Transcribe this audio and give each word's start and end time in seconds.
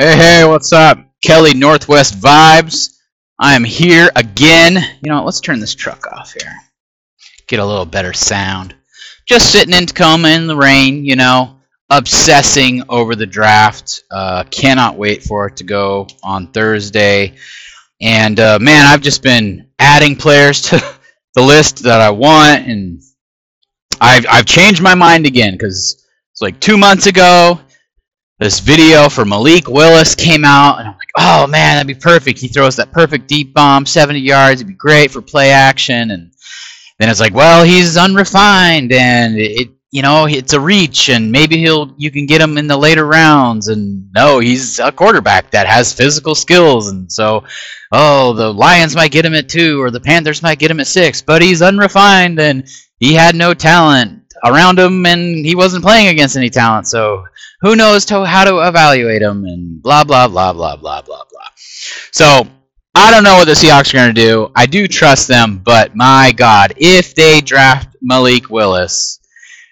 Hey, 0.00 0.16
hey, 0.16 0.44
what's 0.46 0.72
up? 0.72 0.98
Kelly 1.22 1.52
Northwest 1.52 2.18
Vibes. 2.18 2.96
I 3.38 3.54
am 3.54 3.64
here 3.64 4.08
again. 4.16 4.76
You 5.02 5.10
know? 5.10 5.22
Let's 5.22 5.40
turn 5.40 5.60
this 5.60 5.74
truck 5.74 6.06
off 6.10 6.32
here. 6.32 6.54
Get 7.48 7.60
a 7.60 7.66
little 7.66 7.84
better 7.84 8.14
sound. 8.14 8.74
Just 9.26 9.52
sitting 9.52 9.74
in 9.74 9.84
Tacoma 9.84 10.28
in 10.28 10.46
the 10.46 10.56
rain, 10.56 11.04
you 11.04 11.16
know, 11.16 11.58
obsessing 11.90 12.82
over 12.88 13.14
the 13.14 13.26
draft. 13.26 14.04
Uh, 14.10 14.44
cannot 14.44 14.96
wait 14.96 15.22
for 15.22 15.48
it 15.48 15.58
to 15.58 15.64
go 15.64 16.06
on 16.22 16.46
Thursday. 16.46 17.34
And 18.00 18.40
uh, 18.40 18.58
man, 18.58 18.86
I've 18.86 19.02
just 19.02 19.22
been 19.22 19.68
adding 19.78 20.16
players 20.16 20.62
to 20.70 20.82
the 21.34 21.42
list 21.42 21.80
that 21.80 22.00
I 22.00 22.08
want, 22.08 22.66
and 22.66 23.02
I've 24.00 24.24
I've 24.26 24.46
changed 24.46 24.80
my 24.80 24.94
mind 24.94 25.26
again 25.26 25.52
because 25.52 26.06
it's 26.32 26.40
like 26.40 26.58
two 26.58 26.78
months 26.78 27.04
ago 27.04 27.60
this 28.40 28.58
video 28.58 29.10
for 29.10 29.26
Malik 29.26 29.68
Willis 29.68 30.14
came 30.14 30.46
out, 30.46 30.78
and 30.78 30.88
I'm 30.88 30.94
like, 30.94 31.10
oh 31.18 31.46
man, 31.46 31.76
that'd 31.76 31.86
be 31.86 31.94
perfect. 31.94 32.38
He 32.38 32.48
throws 32.48 32.76
that 32.76 32.90
perfect 32.90 33.28
deep 33.28 33.52
bomb, 33.52 33.84
70 33.84 34.18
yards. 34.18 34.62
It'd 34.62 34.66
be 34.66 34.74
great 34.74 35.10
for 35.10 35.20
play 35.20 35.50
action. 35.50 36.10
And 36.10 36.32
then 36.98 37.10
it's 37.10 37.20
like, 37.20 37.34
well, 37.34 37.64
he's 37.64 37.98
unrefined, 37.98 38.92
and 38.92 39.36
it, 39.36 39.68
you 39.90 40.00
know, 40.00 40.26
it's 40.26 40.54
a 40.54 40.60
reach, 40.60 41.10
and 41.10 41.30
maybe 41.30 41.58
he'll 41.58 41.94
you 41.98 42.10
can 42.10 42.24
get 42.24 42.40
him 42.40 42.56
in 42.56 42.66
the 42.66 42.78
later 42.78 43.06
rounds. 43.06 43.68
And 43.68 44.10
no, 44.14 44.38
he's 44.38 44.78
a 44.78 44.90
quarterback 44.90 45.50
that 45.50 45.66
has 45.66 45.92
physical 45.92 46.34
skills, 46.34 46.88
and 46.88 47.12
so, 47.12 47.44
oh, 47.92 48.32
the 48.32 48.54
Lions 48.54 48.96
might 48.96 49.12
get 49.12 49.26
him 49.26 49.34
at 49.34 49.50
two, 49.50 49.82
or 49.82 49.90
the 49.90 50.00
Panthers 50.00 50.42
might 50.42 50.58
get 50.58 50.70
him 50.70 50.80
at 50.80 50.86
six, 50.86 51.20
but 51.20 51.42
he's 51.42 51.60
unrefined 51.60 52.40
and 52.40 52.66
he 52.98 53.14
had 53.14 53.34
no 53.34 53.52
talent 53.54 54.19
around 54.44 54.78
him, 54.78 55.06
and 55.06 55.44
he 55.44 55.54
wasn't 55.54 55.84
playing 55.84 56.08
against 56.08 56.36
any 56.36 56.50
talent. 56.50 56.88
So 56.88 57.24
who 57.60 57.76
knows 57.76 58.04
to, 58.06 58.24
how 58.24 58.44
to 58.44 58.66
evaluate 58.68 59.22
him 59.22 59.44
and 59.44 59.82
blah 59.82 60.04
blah 60.04 60.28
blah 60.28 60.52
blah 60.52 60.76
blah 60.76 61.02
blah 61.02 61.24
blah. 61.30 61.46
So 62.12 62.46
I 62.94 63.10
don't 63.10 63.22
know 63.22 63.36
what 63.36 63.46
the 63.46 63.52
Seahawks 63.52 63.94
are 63.94 63.98
going 63.98 64.14
to 64.14 64.20
do. 64.20 64.50
I 64.56 64.66
do 64.66 64.88
trust 64.88 65.28
them, 65.28 65.60
but 65.64 65.94
my 65.94 66.32
God, 66.36 66.74
if 66.76 67.14
they 67.14 67.40
draft 67.40 67.96
Malik 68.02 68.50
Willis, 68.50 69.20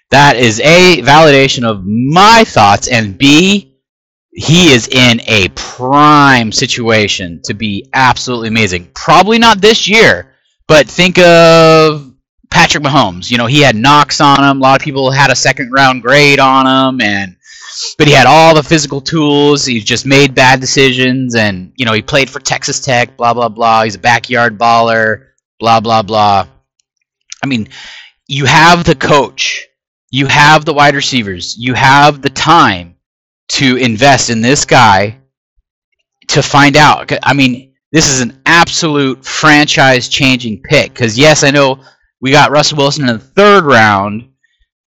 that 0.09 0.37
is 0.37 0.59
a 0.61 1.01
validation 1.01 1.69
of 1.69 1.85
my 1.85 2.43
thoughts, 2.45 2.87
and 2.87 3.17
B, 3.17 3.77
he 4.31 4.71
is 4.71 4.87
in 4.87 5.21
a 5.27 5.49
prime 5.49 6.51
situation 6.51 7.41
to 7.43 7.53
be 7.53 7.89
absolutely 7.93 8.47
amazing. 8.47 8.89
Probably 8.93 9.37
not 9.37 9.59
this 9.59 9.87
year, 9.87 10.33
but 10.67 10.87
think 10.87 11.19
of 11.19 12.08
Patrick 12.49 12.83
Mahomes. 12.83 13.29
You 13.29 13.37
know, 13.37 13.45
he 13.45 13.61
had 13.61 13.75
knocks 13.75 14.21
on 14.21 14.43
him. 14.43 14.57
A 14.57 14.61
lot 14.61 14.81
of 14.81 14.83
people 14.83 15.11
had 15.11 15.31
a 15.31 15.35
second 15.35 15.71
round 15.71 16.01
grade 16.01 16.39
on 16.39 16.65
him, 16.65 17.01
and 17.01 17.35
but 17.97 18.07
he 18.07 18.13
had 18.13 18.27
all 18.27 18.55
the 18.55 18.63
physical 18.63 19.01
tools. 19.01 19.65
He 19.65 19.79
just 19.79 20.05
made 20.05 20.33
bad 20.35 20.59
decisions, 20.59 21.35
and 21.35 21.71
you 21.75 21.85
know 21.85 21.93
he 21.93 22.01
played 22.01 22.29
for 22.29 22.39
Texas 22.39 22.79
Tech. 22.79 23.15
Blah 23.17 23.33
blah 23.33 23.49
blah. 23.49 23.83
He's 23.83 23.95
a 23.95 23.99
backyard 23.99 24.57
baller. 24.57 25.27
Blah 25.59 25.79
blah 25.79 26.01
blah. 26.01 26.47
I 27.43 27.47
mean, 27.47 27.69
you 28.27 28.45
have 28.45 28.83
the 28.83 28.95
coach, 28.95 29.67
you 30.11 30.27
have 30.27 30.65
the 30.65 30.73
wide 30.73 30.95
receivers, 30.95 31.57
you 31.57 31.73
have 31.73 32.21
the 32.21 32.29
time 32.29 32.95
to 33.49 33.77
invest 33.77 34.29
in 34.29 34.41
this 34.41 34.65
guy 34.65 35.19
to 36.27 36.41
find 36.41 36.77
out. 36.77 37.11
I 37.23 37.33
mean, 37.33 37.73
this 37.91 38.07
is 38.07 38.21
an 38.21 38.41
absolute 38.45 39.25
franchise-changing 39.25 40.61
pick. 40.61 40.93
Because 40.93 41.17
yes, 41.17 41.43
I 41.43 41.49
know 41.51 41.83
we 42.21 42.31
got 42.31 42.51
Russell 42.51 42.77
Wilson 42.77 43.07
in 43.07 43.17
the 43.17 43.23
third 43.23 43.63
round, 43.63 44.29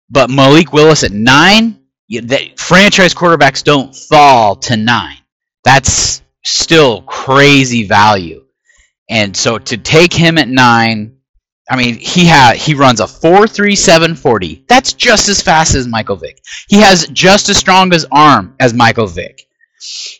but 0.09 0.29
Malik 0.29 0.73
Willis 0.73 1.03
at 1.03 1.11
nine 1.11 1.83
the 2.21 2.51
franchise 2.57 3.13
quarterbacks 3.13 3.63
don't 3.63 3.95
fall 3.95 4.55
to 4.57 4.77
nine. 4.77 5.17
That's 5.63 6.21
still 6.43 7.01
crazy 7.03 7.85
value. 7.87 8.45
And 9.09 9.35
so 9.35 9.57
to 9.57 9.77
take 9.77 10.13
him 10.13 10.37
at 10.37 10.47
nine, 10.47 11.17
I 11.69 11.77
mean, 11.77 11.95
he 11.95 12.27
ha- 12.27 12.55
he 12.55 12.73
runs 12.73 12.99
a 12.99 13.07
four 13.07 13.47
three 13.47 13.75
seven 13.75 14.15
forty. 14.15 14.65
That's 14.67 14.93
just 14.93 15.29
as 15.29 15.41
fast 15.41 15.75
as 15.75 15.87
Michael 15.87 16.17
Vick. 16.17 16.41
He 16.67 16.77
has 16.77 17.07
just 17.07 17.49
as 17.49 17.57
strong 17.57 17.93
as 17.93 18.05
arm 18.11 18.55
as 18.59 18.73
Michael 18.73 19.07
Vick. 19.07 19.47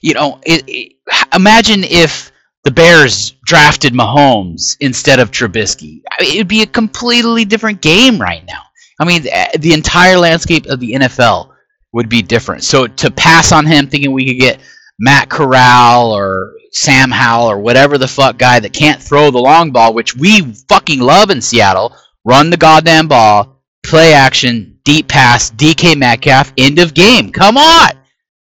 You 0.01 0.13
know, 0.13 0.39
it, 0.45 0.63
it, 0.67 0.93
imagine 1.33 1.83
if 1.83 2.31
the 2.63 2.71
Bears 2.71 3.31
drafted 3.45 3.93
Mahomes 3.93 4.77
instead 4.79 5.19
of 5.19 5.31
Trubisky. 5.31 6.01
I 6.11 6.23
mean, 6.23 6.33
it'd 6.35 6.47
be 6.47 6.61
a 6.61 6.67
completely 6.67 7.45
different 7.45 7.81
game 7.81 8.19
right 8.19 8.43
now. 8.45 8.61
I 8.99 9.05
mean, 9.05 9.23
the, 9.23 9.57
the 9.59 9.73
entire 9.73 10.17
landscape 10.17 10.67
of 10.67 10.79
the 10.79 10.93
NFL 10.93 11.51
would 11.91 12.09
be 12.09 12.21
different. 12.21 12.63
So 12.63 12.87
to 12.87 13.11
pass 13.11 13.51
on 13.51 13.65
him 13.65 13.87
thinking 13.87 14.11
we 14.11 14.25
could 14.25 14.39
get 14.39 14.59
Matt 14.99 15.29
Corral 15.29 16.11
or 16.11 16.53
Sam 16.71 17.11
Howell 17.11 17.51
or 17.51 17.59
whatever 17.59 17.97
the 17.97 18.07
fuck 18.07 18.37
guy 18.37 18.59
that 18.59 18.73
can't 18.73 19.01
throw 19.01 19.29
the 19.29 19.39
long 19.39 19.71
ball, 19.71 19.93
which 19.93 20.15
we 20.15 20.41
fucking 20.69 20.99
love 20.99 21.29
in 21.29 21.41
Seattle, 21.41 21.95
run 22.23 22.49
the 22.49 22.57
goddamn 22.57 23.07
ball, 23.07 23.61
play 23.83 24.13
action, 24.13 24.79
deep 24.83 25.07
pass, 25.07 25.51
DK 25.51 25.97
Metcalf, 25.97 26.53
end 26.57 26.79
of 26.79 26.93
game. 26.93 27.31
Come 27.31 27.57
on. 27.57 27.91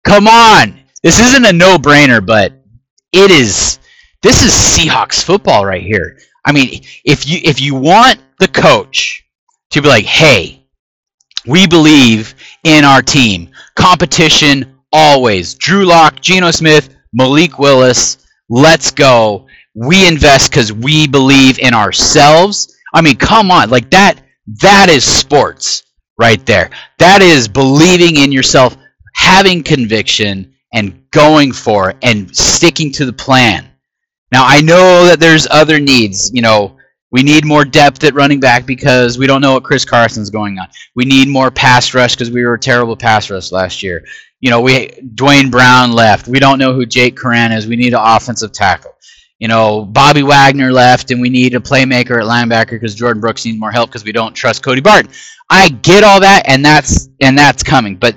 Come 0.03 0.27
on. 0.27 0.79
This 1.03 1.19
isn't 1.19 1.45
a 1.45 1.53
no-brainer, 1.53 2.23
but 2.23 2.53
it 3.11 3.31
is 3.31 3.79
this 4.21 4.43
is 4.43 4.51
Seahawks 4.51 5.23
football 5.23 5.65
right 5.65 5.83
here. 5.83 6.17
I 6.45 6.51
mean, 6.51 6.81
if 7.05 7.27
you 7.27 7.39
if 7.43 7.61
you 7.61 7.75
want 7.75 8.19
the 8.39 8.47
coach 8.47 9.23
to 9.71 9.81
be 9.81 9.87
like, 9.87 10.05
"Hey, 10.05 10.61
we 11.45 11.67
believe 11.67 12.35
in 12.63 12.83
our 12.83 13.01
team. 13.01 13.49
Competition 13.75 14.75
always. 14.93 15.55
Drew 15.55 15.85
Lock, 15.85 16.21
Geno 16.21 16.51
Smith, 16.51 16.95
Malik 17.13 17.57
Willis. 17.57 18.25
Let's 18.49 18.91
go. 18.91 19.47
We 19.73 20.07
invest 20.07 20.51
because 20.51 20.73
we 20.73 21.07
believe 21.07 21.57
in 21.59 21.73
ourselves. 21.73 22.75
I 22.93 23.01
mean, 23.01 23.15
come 23.15 23.51
on. 23.51 23.69
Like 23.69 23.89
that, 23.91 24.21
that 24.61 24.89
is 24.89 25.03
sports 25.03 25.83
right 26.19 26.45
there. 26.45 26.69
That 26.99 27.21
is 27.21 27.47
believing 27.47 28.17
in 28.17 28.31
yourself, 28.31 28.75
having 29.15 29.63
conviction, 29.63 30.53
and 30.73 31.09
going 31.11 31.51
for 31.51 31.91
it 31.91 31.97
and 32.01 32.35
sticking 32.35 32.91
to 32.93 33.05
the 33.05 33.13
plan. 33.13 33.70
Now, 34.31 34.45
I 34.45 34.61
know 34.61 35.05
that 35.05 35.19
there's 35.19 35.47
other 35.49 35.79
needs. 35.79 36.31
You 36.33 36.41
know, 36.41 36.77
we 37.11 37.23
need 37.23 37.45
more 37.45 37.65
depth 37.65 38.03
at 38.03 38.13
running 38.13 38.39
back 38.39 38.65
because 38.65 39.17
we 39.17 39.27
don't 39.27 39.41
know 39.41 39.53
what 39.53 39.63
Chris 39.63 39.83
Carson's 39.83 40.29
going 40.29 40.57
on. 40.57 40.67
We 40.95 41.03
need 41.03 41.27
more 41.27 41.51
pass 41.51 41.93
rush 41.93 42.15
because 42.15 42.31
we 42.31 42.45
were 42.45 42.57
terrible 42.57 42.95
pass 42.95 43.29
rush 43.29 43.51
last 43.51 43.83
year. 43.83 44.05
You 44.39 44.49
know, 44.49 44.61
we 44.61 44.87
Duane 45.15 45.51
Brown 45.51 45.91
left. 45.91 46.27
We 46.27 46.39
don't 46.39 46.57
know 46.57 46.73
who 46.73 46.85
Jake 46.85 47.17
Curhan 47.17 47.55
is. 47.55 47.67
We 47.67 47.75
need 47.75 47.93
an 47.93 47.99
offensive 48.01 48.53
tackle. 48.53 48.95
You 49.39 49.47
know, 49.47 49.83
Bobby 49.83 50.23
Wagner 50.23 50.71
left, 50.71 51.11
and 51.11 51.19
we 51.19 51.29
need 51.29 51.55
a 51.55 51.59
playmaker 51.59 52.21
at 52.21 52.27
linebacker 52.27 52.71
because 52.71 52.95
Jordyn 52.95 53.19
Brooks 53.19 53.43
needs 53.43 53.59
more 53.59 53.71
help 53.71 53.89
because 53.89 54.05
we 54.05 54.11
don't 54.11 54.33
trust 54.33 54.63
Cody 54.63 54.81
Barton. 54.81 55.11
I 55.49 55.69
get 55.69 56.03
all 56.03 56.21
that, 56.21 56.43
and 56.47 56.63
that's 56.63 57.09
and 57.19 57.37
that's 57.37 57.63
coming. 57.63 57.95
But 57.97 58.15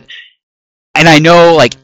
and 0.94 1.08
I 1.08 1.18
know 1.18 1.54
like 1.54 1.74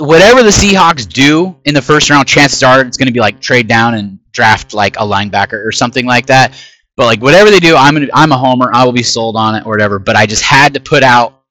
whatever 0.00 0.42
the 0.42 0.50
Seahawks 0.50 1.08
do 1.08 1.56
in 1.64 1.74
the 1.74 1.82
first 1.82 2.10
round, 2.10 2.26
chances 2.26 2.62
are 2.62 2.80
it's 2.80 2.96
going 2.96 3.06
to 3.06 3.12
be 3.12 3.20
like 3.20 3.40
trade 3.40 3.68
down 3.68 3.94
and 3.94 4.18
draft 4.32 4.74
like 4.74 4.96
a 4.96 5.00
linebacker 5.00 5.64
or 5.64 5.72
something 5.72 6.06
like 6.06 6.26
that. 6.26 6.54
But 6.96 7.06
like 7.06 7.22
whatever 7.22 7.50
they 7.50 7.60
do, 7.60 7.76
I'm 7.76 7.94
gonna, 7.94 8.08
I'm 8.12 8.32
a 8.32 8.36
homer. 8.36 8.70
I 8.72 8.84
will 8.84 8.92
be 8.92 9.02
sold 9.02 9.36
on 9.36 9.54
it 9.54 9.66
or 9.66 9.70
whatever. 9.70 9.98
But 9.98 10.16
I 10.16 10.26
just 10.26 10.42
had 10.42 10.74
to 10.74 10.80
put 10.80 11.02
out 11.02 11.42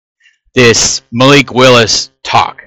this 0.53 1.01
Malik 1.11 1.51
Willis 1.53 2.11
talk. 2.23 2.63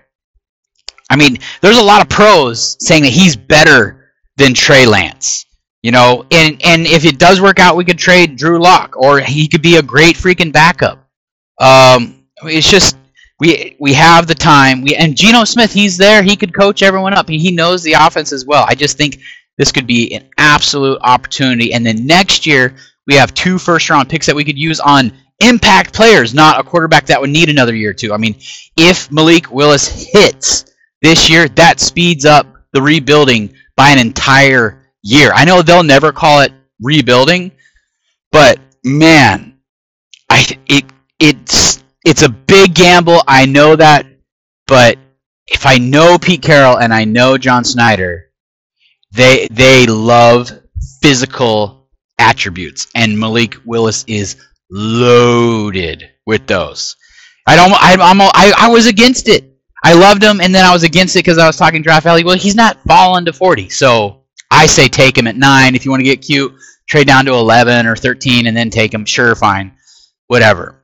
I 1.11 1.17
mean, 1.17 1.39
there's 1.61 1.79
a 1.79 1.85
lot 1.85 2.01
of 2.01 2.09
pros 2.09 2.77
saying 2.81 3.03
that 3.03 3.13
he's 3.13 3.37
better 3.37 4.13
than 4.37 4.55
Trey 4.55 4.87
Lance. 4.87 5.47
You 5.83 5.91
know, 5.91 6.25
and 6.31 6.61
and 6.65 6.87
if 6.87 7.05
it 7.05 7.19
does 7.19 7.41
work 7.41 7.59
out, 7.59 7.77
we 7.77 7.85
could 7.85 7.99
trade 7.99 8.37
Drew 8.37 8.61
Lock, 8.61 8.97
or 8.97 9.19
he 9.19 9.49
could 9.49 9.63
be 9.63 9.77
a 9.77 9.83
great 9.83 10.15
freaking 10.15 10.53
backup. 10.53 11.09
Um, 11.59 12.25
it's 12.45 12.71
just 12.71 12.97
we 13.43 13.75
we 13.81 13.93
have 13.95 14.29
the 14.29 14.37
time. 14.37 14.83
We 14.83 14.95
and 14.95 15.17
Geno 15.17 15.43
Smith, 15.43 15.73
he's 15.73 15.97
there. 15.97 16.23
He 16.23 16.37
could 16.37 16.55
coach 16.55 16.81
everyone 16.81 17.13
up. 17.13 17.29
He, 17.29 17.39
he 17.39 17.51
knows 17.51 17.83
the 17.83 17.95
offense 17.95 18.33
as 18.33 18.47
well. 18.47 18.65
I 18.69 18.77
just 18.77 18.97
think 18.97 19.19
this 19.59 19.73
could 19.73 19.85
be 19.85 20.15
an 20.15 20.29
absolute 20.39 21.01
opportunity. 21.03 21.75
And 21.75 21.85
then 21.85 22.07
next 22.07 22.47
year 22.47 22.77
we 23.09 23.15
have 23.15 23.35
two 23.35 23.59
first 23.59 23.91
round 23.91 24.09
picks 24.09 24.27
that 24.27 24.37
we 24.37 24.45
could 24.45 24.57
use 24.57 24.79
on 24.79 25.13
impact 25.41 25.93
players, 25.93 26.33
not 26.33 26.61
a 26.61 26.63
quarterback 26.63 27.05
that 27.07 27.21
would 27.21 27.31
need 27.31 27.49
another 27.49 27.75
year 27.75 27.91
or 27.91 27.95
two. 27.95 28.15
I 28.15 28.17
mean, 28.17 28.37
if 28.77 29.11
Malik 29.11 29.51
Willis 29.51 29.89
hits 30.13 30.73
this 31.03 31.29
year, 31.29 31.49
that 31.49 31.81
speeds 31.81 32.25
up 32.25 32.47
the 32.73 32.81
rebuilding 32.81 33.53
by 33.77 33.89
an 33.89 33.99
entire 33.99 34.85
year. 35.03 35.33
I 35.35 35.45
know 35.45 35.63
they'll 35.63 35.83
never 35.83 36.13
call 36.13 36.43
it 36.43 36.53
rebuilding, 36.81 37.51
but 38.31 38.61
man, 38.85 39.59
I 40.31 40.47
it 40.69 40.85
it's 41.19 41.82
it's 42.05 42.23
a 42.23 42.29
big 42.29 42.75
gamble. 42.75 43.23
I 43.27 43.47
know 43.47 43.77
that, 43.77 44.07
but 44.67 44.99
if 45.47 45.67
I 45.67 45.79
know 45.79 46.19
Pete 46.19 46.43
Carroll 46.43 46.79
and 46.79 46.93
I 46.93 47.05
know 47.05 47.39
John 47.39 47.65
Schneider, 47.65 48.31
they 49.13 49.47
they 49.51 49.87
love 49.87 50.51
physical 51.01 51.89
attributes, 52.19 52.89
and 52.95 53.19
Malik 53.19 53.57
Willis 53.65 54.05
is 54.07 54.37
loaded 54.71 56.09
with 56.27 56.47
those. 56.47 56.97
I 57.47 57.57
don't. 57.57 57.73
I, 57.73 57.97
I'm. 58.01 58.21
I, 58.21 58.53
I 58.57 58.69
was 58.69 58.87
against 58.87 59.29
it. 59.29 59.45
I 59.85 59.95
loved 59.95 60.23
him, 60.23 60.41
and 60.41 60.55
then 60.55 60.65
I 60.65 60.73
was 60.73 60.85
against 60.85 61.17
it 61.17 61.21
because 61.21 61.39
I 61.39 61.47
was 61.47 61.57
talking 61.57 61.83
draft 61.83 62.05
value. 62.05 62.25
Well, 62.25 62.37
he's 62.37 62.55
not 62.55 62.81
falling 62.87 63.25
to 63.25 63.33
40, 63.33 63.69
so 63.69 64.23
I 64.51 64.67
say 64.67 64.87
take 64.87 65.19
him 65.19 65.27
at 65.27 65.37
nine. 65.37 65.75
If 65.75 65.85
you 65.85 65.91
want 65.91 66.01
to 66.01 66.05
get 66.05 66.23
cute, 66.23 66.55
trade 66.89 67.09
down 67.09 67.25
to 67.25 67.33
11 67.33 67.87
or 67.87 67.97
13, 67.97 68.47
and 68.47 68.57
then 68.57 68.71
take 68.71 68.95
him. 68.95 69.05
Sure, 69.05 69.35
fine, 69.35 69.77
whatever. 70.29 70.82